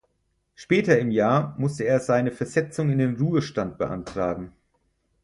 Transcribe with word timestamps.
Später 0.55 0.97
im 0.97 1.11
Jahr 1.11 1.53
musste 1.59 1.83
er 1.83 1.99
seine 1.99 2.31
Versetzung 2.31 2.89
in 2.89 2.97
den 2.97 3.17
Ruhestand 3.17 3.77
beantragen. 3.77 4.51